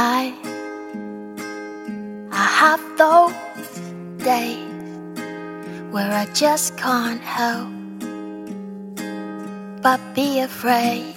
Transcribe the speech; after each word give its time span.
I 0.00 0.32
I 2.30 2.44
have 2.62 2.82
those 2.96 3.34
days 4.22 5.18
where 5.90 6.12
I 6.12 6.26
just 6.34 6.76
can't 6.76 7.20
help 7.20 7.68
but 9.82 10.00
be 10.14 10.38
afraid. 10.38 11.14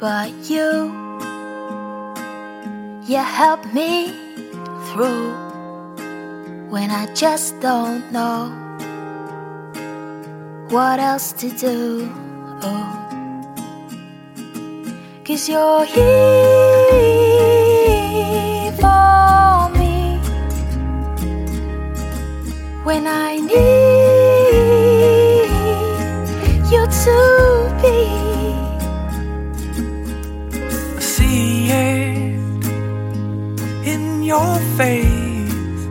But 0.00 0.32
you, 0.50 0.92
you 3.06 3.18
help 3.18 3.64
me 3.72 4.12
through 4.90 5.32
when 6.68 6.90
I 6.90 7.06
just 7.14 7.60
don't 7.60 8.10
know 8.10 8.50
what 10.68 10.98
else 10.98 11.32
to 11.34 11.48
do. 11.50 12.10
Cause 15.26 15.48
you're 15.48 15.86
here 15.86 16.02
for 18.72 19.70
me 19.70 20.18
when 22.84 23.06
I 23.06 23.36
need 23.36 23.54
you 26.70 26.86
to 27.04 27.18
be. 27.80 27.98
I 30.94 31.00
see 31.00 31.70
it 31.70 32.36
in 33.86 34.22
your 34.22 34.58
face, 34.76 35.88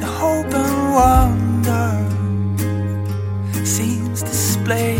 the 0.00 0.06
hope 0.06 0.54
and 0.54 0.94
wonder 0.94 1.90
seems 3.66 4.22
displayed. 4.22 4.97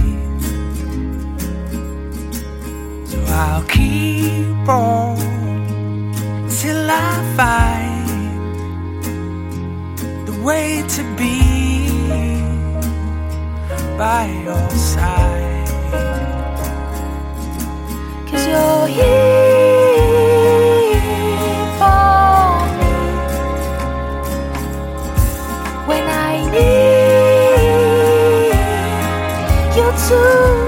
I'll 3.40 3.62
keep 3.62 4.68
on 4.68 5.16
till 6.50 6.90
I 6.90 7.22
find 7.36 8.08
the 10.26 10.32
way 10.42 10.82
to 10.88 11.02
be 11.16 11.88
by 13.96 14.26
your 14.44 14.70
side. 14.70 15.68
Cause 18.28 18.44
you're 18.52 18.88
here 18.88 19.40
for 21.78 22.66
me 22.78 22.94
when 25.86 26.04
I 26.08 26.34
need 26.54 26.90
you 29.76 29.88
to 30.08 30.67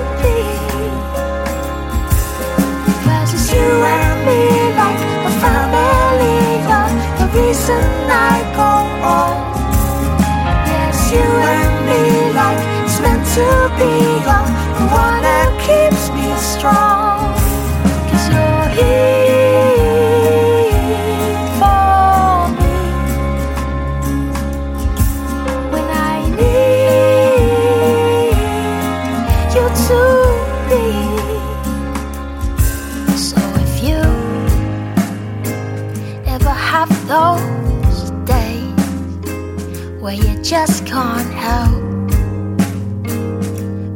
reason 7.70 8.10
I 8.10 8.42
go 8.56 8.72
on. 9.18 9.36
You 11.10 11.18
and 11.18 11.74
me 11.88 12.02
like 12.34 12.60
it's 12.84 12.98
meant 13.00 13.24
to 13.34 13.46
be, 13.78 13.92
you're 14.24 14.48
the 14.78 14.86
one 14.94 15.18
that 15.26 15.50
keeps 15.66 16.04
me 16.14 16.26
strong. 16.38 17.34
Cause 18.08 18.26
you're 18.30 18.68
here 18.78 19.10
for 21.58 22.48
me 22.60 22.78
when 25.72 25.86
I 25.90 26.16
need 26.38 26.70
you 29.54 29.66
to 29.88 30.00
be. 30.70 30.86
So 33.16 33.40
if 33.66 33.74
you 33.82 34.00
ever 36.34 36.54
have 36.70 36.90
those 37.08 37.59
where 40.00 40.14
you 40.14 40.42
just 40.42 40.86
can't 40.86 41.30
help 41.34 41.82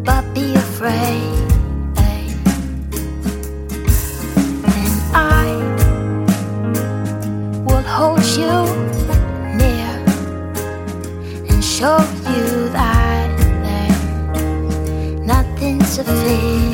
but 0.05 0.23
be 0.35 0.55
afraid. 0.55 1.49
Then 4.63 4.93
I 5.15 5.47
will 7.67 7.83
hold 7.83 8.23
you 8.37 8.55
near 9.57 9.97
and 11.49 11.65
show 11.65 11.99
you 12.29 12.69
that 12.69 13.31
there's 13.65 15.21
nothing 15.21 15.79
to 15.79 16.05
fear. 16.05 16.74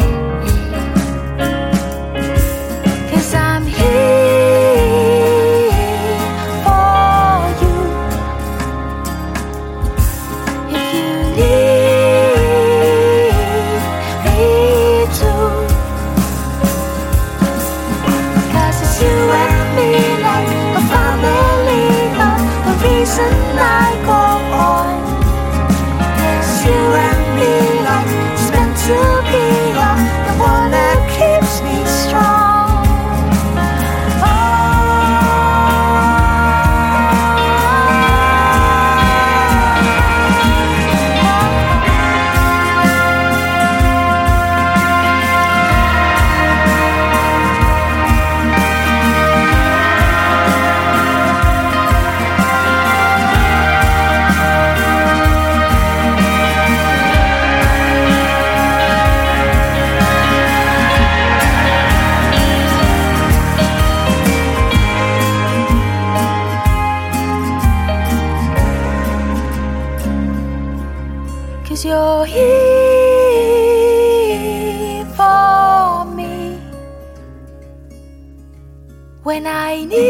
When 79.30 79.46
I 79.46 79.84
need 79.84 80.00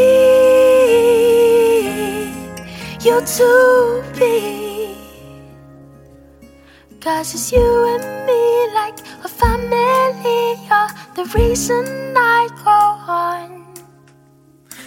you 3.05 3.21
to 3.21 4.03
be. 4.17 4.95
Cause 6.99 7.33
it's 7.35 7.51
you 7.51 7.69
and 7.93 8.25
me 8.25 8.73
like 8.73 8.97
a 9.23 9.27
family. 9.27 10.55
You're 10.67 10.91
the 11.15 11.25
reason 11.35 11.85
I 12.17 12.47
go 12.65 12.79
on. 13.11 13.47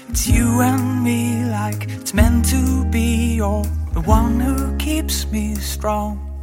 It's 0.09 0.27
you 0.27 0.61
and 0.61 1.05
me 1.05 1.45
like 1.45 1.89
it's 1.89 2.13
meant 2.13 2.45
to 2.47 2.85
be. 2.91 3.37
You're 3.37 3.67
the 3.93 4.01
one 4.01 4.41
who 4.41 4.77
keeps 4.79 5.27
me 5.31 5.55
strong. 5.55 6.34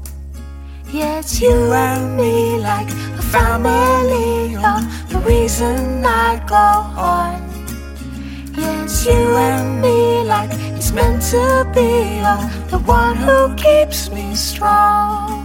It's 0.93 1.39
you 1.39 1.71
and 1.71 2.17
me 2.17 2.59
like 2.59 2.89
a 2.89 3.21
family. 3.21 4.51
You're 4.51 4.83
the 5.07 5.23
reason 5.25 6.03
I 6.03 6.43
go 6.45 6.55
on. 6.99 7.41
It's 8.57 9.05
you 9.05 9.35
and 9.37 9.81
me 9.81 10.23
like 10.25 10.49
it's 10.51 10.91
meant 10.91 11.21
to 11.31 11.65
be. 11.73 12.17
You're 12.19 12.69
the 12.69 12.83
one 12.85 13.15
who 13.15 13.55
keeps 13.55 14.09
me 14.09 14.35
strong. 14.35 15.40